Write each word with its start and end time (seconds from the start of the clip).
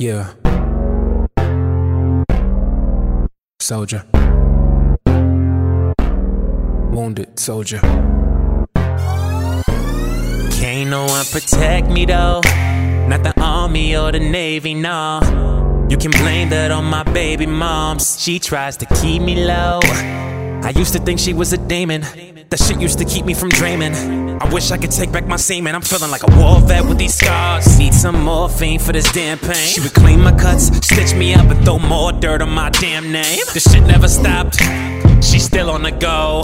Yeah. 0.00 0.32
Soldier. 3.60 4.02
Wounded 6.90 7.38
soldier. 7.38 7.80
Can't 10.56 10.88
no 10.88 11.04
one 11.04 11.26
protect 11.26 11.88
me 11.88 12.06
though. 12.06 12.40
Not 13.08 13.24
the 13.24 13.34
army 13.38 13.94
or 13.94 14.10
the 14.10 14.20
navy, 14.20 14.72
no. 14.72 15.20
You 15.90 15.98
can 15.98 16.12
blame 16.12 16.48
that 16.48 16.70
on 16.70 16.86
my 16.86 17.02
baby 17.02 17.44
moms. 17.44 18.18
She 18.18 18.38
tries 18.38 18.78
to 18.78 18.86
keep 18.86 19.20
me 19.20 19.44
low. 19.44 19.80
I 20.62 20.72
used 20.76 20.92
to 20.92 20.98
think 20.98 21.18
she 21.18 21.32
was 21.32 21.52
a 21.52 21.58
demon. 21.58 22.02
That 22.50 22.58
shit 22.58 22.80
used 22.80 22.98
to 22.98 23.04
keep 23.04 23.24
me 23.24 23.34
from 23.34 23.48
dreaming. 23.48 23.94
I 24.40 24.52
wish 24.52 24.70
I 24.70 24.76
could 24.76 24.90
take 24.90 25.12
back 25.12 25.26
my 25.26 25.36
semen. 25.36 25.74
I'm 25.74 25.82
feeling 25.82 26.10
like 26.10 26.22
a 26.22 26.36
war 26.36 26.60
vet 26.60 26.84
with 26.84 26.98
these 26.98 27.14
scars. 27.14 27.78
Need 27.78 27.94
some 27.94 28.22
morphine 28.22 28.78
for 28.78 28.92
this 28.92 29.10
damn 29.12 29.38
pain. 29.38 29.54
She 29.54 29.80
would 29.80 29.94
clean 29.94 30.20
my 30.20 30.32
cuts, 30.32 30.66
stitch 30.86 31.14
me 31.14 31.34
up, 31.34 31.46
and 31.46 31.64
throw 31.64 31.78
more 31.78 32.12
dirt 32.12 32.42
on 32.42 32.50
my 32.50 32.70
damn 32.70 33.10
name. 33.12 33.44
This 33.54 33.70
shit 33.70 33.82
never 33.84 34.08
stopped. 34.08 34.60
She's 35.22 35.44
still 35.44 35.70
on 35.70 35.82
the 35.82 35.92
go. 35.92 36.42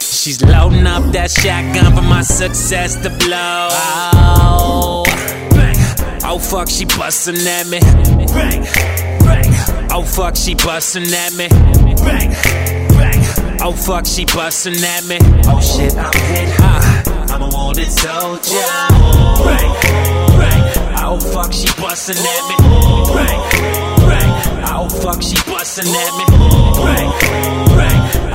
She's 0.00 0.42
loading 0.42 0.86
up 0.86 1.04
that 1.12 1.30
shotgun 1.30 1.94
for 1.94 2.02
my 2.02 2.22
success 2.22 2.94
to 3.02 3.10
blow. 3.10 3.68
Oh, 3.70 5.04
oh 6.24 6.38
fuck, 6.38 6.68
she 6.68 6.84
bustin' 6.84 7.36
at 7.46 7.66
me. 7.66 7.80
Oh 9.90 10.02
fuck, 10.04 10.36
she 10.36 10.54
bustin' 10.54 11.12
at 11.12 11.34
me. 11.34 12.77
Oh 13.60 13.72
fuck, 13.72 14.06
she 14.06 14.24
bustin' 14.24 14.82
at 14.84 15.04
me. 15.04 15.18
Oh 15.46 15.60
shit, 15.60 15.94
I'm 15.96 16.12
hit 16.12 16.48
high. 16.56 17.02
I'm 17.34 17.42
a 17.42 17.48
wounded 17.48 17.90
soldier. 17.90 18.64
Oh 21.10 21.18
fuck, 21.32 21.52
she 21.52 21.68
bustin' 21.80 22.16
at 22.16 22.48
me. 22.48 22.54
Oh 24.70 24.88
fuck, 25.02 25.22
she 25.22 25.36
bustin' 25.50 25.88
at 25.88 26.12
me. 26.18 26.24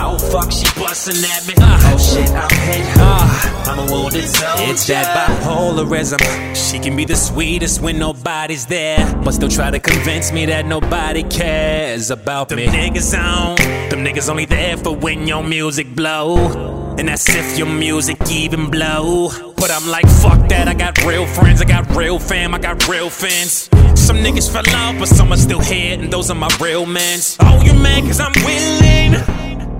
Oh 0.00 0.18
fuck, 0.30 0.52
she 0.52 0.66
bustin' 0.78 1.24
at 1.24 1.46
me. 1.46 1.54
Uh. 1.58 1.78
Oh 1.90 1.98
shit, 1.98 2.30
I'm 2.30 2.48
hit 2.66 2.86
high. 2.96 3.72
I'm 3.72 3.78
a 3.80 3.92
wounded 3.92 4.24
soldier. 4.28 4.70
It's 4.70 4.86
that 4.86 5.14
bipolarism. 5.16 6.20
She 6.54 6.78
can 6.78 6.96
be 6.96 7.04
the 7.04 7.16
sweetest 7.16 7.80
when 7.80 7.98
nobody's 7.98 8.66
there, 8.66 9.04
but 9.24 9.32
still 9.32 9.48
try 9.48 9.70
to 9.70 9.80
convince 9.80 10.32
me 10.32 10.46
that 10.46 10.64
nobody 10.66 11.22
cares 11.24 12.10
about 12.10 12.50
me. 12.50 12.66
Them 12.66 12.74
niggas 12.74 13.18
on, 13.18 13.56
them 13.98 14.14
niggas 14.14 14.28
only 14.28 14.44
there 14.44 14.76
for 14.76 14.94
when 14.94 15.26
your 15.26 15.42
music 15.42 15.94
blow. 15.94 16.94
And 16.98 17.08
that's 17.08 17.28
if 17.28 17.58
your 17.58 17.68
music 17.68 18.16
even 18.30 18.70
blow. 18.70 19.30
But 19.56 19.70
I'm 19.70 19.88
like, 19.88 20.06
fuck 20.06 20.48
that, 20.48 20.68
I 20.68 20.74
got 20.74 21.04
real 21.04 21.26
friends, 21.26 21.60
I 21.62 21.64
got 21.64 21.94
real 21.96 22.18
fam, 22.18 22.54
I 22.54 22.58
got 22.58 22.88
real 22.88 23.10
fans. 23.10 23.68
Some 23.94 24.18
niggas 24.18 24.50
fell 24.50 24.68
off, 24.74 24.98
but 24.98 25.08
some 25.08 25.32
are 25.32 25.36
still 25.36 25.60
here, 25.60 25.98
and 25.98 26.12
those 26.12 26.30
are 26.30 26.34
my 26.34 26.48
real 26.60 26.86
mans. 26.86 27.36
Oh, 27.40 27.62
you 27.62 27.72
mad 27.74 28.04
cause 28.04 28.20
I'm 28.20 28.32
willing 28.44 29.12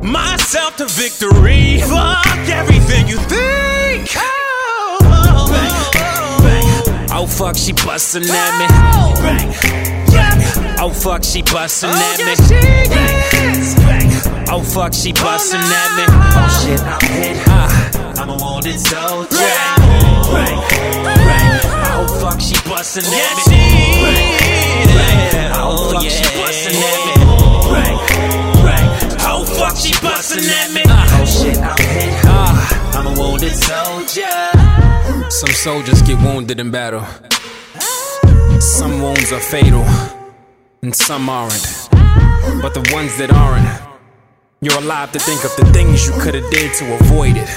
myself 0.02 0.76
to 0.76 0.86
victory. 0.86 1.80
Fuck 1.80 2.48
everything 2.48 3.08
you 3.08 3.18
think. 3.18 4.10
Oh, 4.16 4.98
oh, 5.02 5.46
oh, 5.94 7.08
oh 7.12 7.26
fuck, 7.26 7.56
she 7.56 7.72
bustin' 7.72 8.24
at 8.24 8.58
me. 8.58 8.66
Oh, 8.94 9.14
oh 10.80 10.90
fuck, 10.90 11.24
she 11.24 11.42
bustin' 11.42 11.90
oh, 11.92 12.14
at 12.14 12.18
me. 12.18 12.34
Oh 12.50 13.77
fuck, 14.78 14.94
she 14.94 15.12
bustin' 15.12 15.58
at 15.58 15.90
me. 15.96 16.04
Oh, 16.06 16.38
oh 16.38 16.48
shit, 16.62 16.80
I'm 16.80 17.00
hit 17.10 17.36
high. 17.38 18.22
I'm 18.22 18.30
a 18.30 18.36
wounded 18.38 18.78
soldier. 18.78 19.36
Oh 21.98 22.06
fuck, 22.20 22.40
she 22.40 22.54
bustin' 22.62 23.02
at 23.02 23.36
me. 23.50 23.58
Oh 25.58 25.90
fuck, 25.90 26.02
she 26.02 26.22
bustin' 26.38 26.78
at 26.78 27.00
me. 27.06 27.14
Oh 29.26 29.42
fuck, 29.58 29.76
she 29.76 29.92
bustin' 30.00 30.44
at 30.44 30.70
me. 30.72 30.82
Oh 30.86 31.24
shit, 31.26 31.58
I'm 31.58 31.76
hit 31.76 32.14
high. 32.22 32.98
I'm 32.98 33.06
a 33.08 33.12
wounded 33.20 33.56
soldier. 33.56 34.38
Some 35.30 35.54
soldiers 35.66 36.02
get 36.02 36.18
wounded 36.22 36.60
in 36.60 36.70
battle. 36.70 37.04
Some 38.60 39.02
wounds 39.02 39.32
are 39.32 39.40
fatal, 39.40 39.84
and 40.82 40.94
some 40.94 41.28
aren't. 41.28 41.88
But 42.62 42.74
the 42.74 42.88
ones 42.92 43.16
that 43.18 43.32
aren't, 43.32 43.66
you're 44.60 44.78
alive 44.78 45.12
to 45.12 45.18
think 45.20 45.44
of 45.44 45.54
the 45.56 45.64
things 45.72 46.06
you 46.06 46.12
could 46.20 46.34
have 46.34 46.50
did 46.50 46.74
to 46.74 46.94
avoid 47.00 47.36
it. 47.36 47.48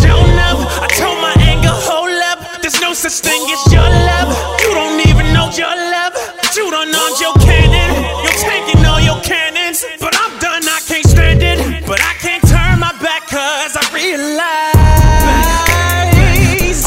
Shown 0.00 0.38
up, 0.40 0.60
I 0.80 0.88
told 0.96 1.20
my 1.20 1.34
anger, 1.40 1.72
hold 1.72 2.08
up. 2.32 2.62
There's 2.62 2.80
no 2.80 2.92
such 2.94 3.20
thing 3.20 3.40
as 3.52 3.72
your 3.72 3.84
love. 3.84 4.32
You 4.60 4.72
don't 4.72 5.00
even 5.08 5.32
know 5.32 5.48
your 5.52 5.68
love. 5.68 6.12
You 6.56 6.70
don't 6.70 6.90
know 6.90 7.08
your 7.20 7.34
cannon. 7.40 8.04
You're 8.24 8.40
taking 8.40 8.84
all 8.84 9.00
your 9.00 9.20
cannons. 9.22 9.84
But 10.00 10.16
I'm 10.16 10.38
done, 10.40 10.62
I 10.64 10.80
can't 10.86 11.06
stand 11.06 11.42
it. 11.42 11.86
But 11.86 12.00
I 12.00 12.14
can't 12.20 12.42
turn 12.48 12.80
my 12.80 12.92
back 13.00 13.28
cause 13.28 13.76
I 13.76 13.84
realize. 13.92 14.74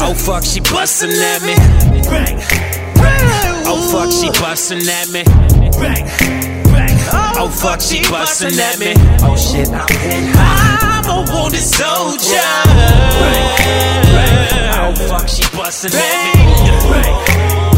Oh 0.00 0.14
fuck, 0.14 0.44
she 0.44 0.60
bustin' 0.60 1.10
at 1.10 1.42
me. 1.42 1.54
Oh 3.66 3.78
fuck, 3.90 4.10
she 4.10 4.30
bustin' 4.40 4.88
at 4.88 5.08
me. 5.10 5.22
Oh 7.12 7.48
fuck, 7.48 7.80
she 7.80 8.00
bustin' 8.10 8.58
at 8.58 8.78
me. 8.78 8.94
Oh 9.22 9.36
shit, 9.36 9.68
I'm 9.68 9.86
hit 9.88 10.34
high. 10.34 11.00
I'm 11.04 11.28
a 11.28 11.32
wounded 11.32 11.62
soldier. 11.62 12.50
Oh 14.80 14.94
fuck, 15.08 15.28
she 15.28 15.44
bustin' 15.56 15.92
at 15.94 16.34
me. 16.34 16.42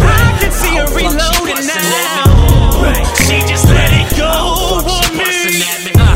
I 0.03 0.39
can 0.41 0.53
see 0.53 0.75
her 0.77 0.87
reloading 0.95 1.67
now. 1.67 2.25
She 3.27 3.41
just 3.49 3.67
let 3.67 3.93
it 3.93 4.17
go 4.17 4.27
on 4.27 5.17
me. 5.17 5.25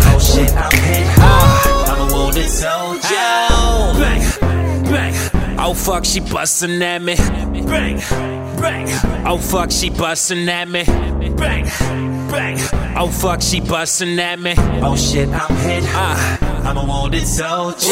Oh 0.06 0.18
shit, 0.18 0.50
I'm 0.52 0.70
hit 0.82 1.06
high. 1.18 1.92
I'm 1.92 2.00
a 2.00 2.14
wounded 2.14 2.48
soldier. 2.48 3.44
Oh 5.66 5.74
fuck, 5.74 6.04
she 6.04 6.20
bustin' 6.20 6.82
at 6.82 7.00
me. 7.02 7.16
Oh 9.26 9.38
fuck, 9.38 9.70
she 9.70 9.90
bustin' 9.90 10.48
at 10.48 10.68
me. 10.68 10.84
Oh 12.96 13.08
fuck, 13.08 13.42
she 13.42 13.60
bustin' 13.60 14.18
at 14.18 14.38
me. 14.40 14.54
Oh 14.56 14.96
shit, 14.96 15.28
I'm 15.28 15.56
hit 15.56 15.84
high. 15.84 16.38
I'm 16.64 16.76
a 16.76 16.84
wounded 16.84 17.26
soldier. 17.26 17.86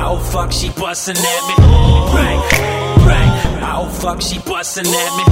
Oh 0.00 0.18
fuck, 0.32 0.52
she 0.52 0.70
bustin' 0.70 1.16
at 1.16 1.48
me. 1.48 1.54
Oh 3.70 3.88
fuck, 4.00 4.20
she 4.20 4.38
bustin' 4.40 4.86
at 4.86 5.16
me. 5.16 5.24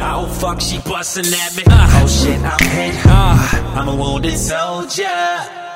Oh 0.00 0.26
fuck, 0.38 0.60
she 0.60 0.78
bustin' 0.80 1.26
at 1.26 1.56
me. 1.56 1.62
Oh 1.66 2.06
shit, 2.06 2.40
I'm 2.40 2.58
hit 2.70 2.94
high. 2.94 3.74
I'm 3.74 3.88
a 3.88 3.94
wounded 3.94 4.36
soldier. 4.36 5.67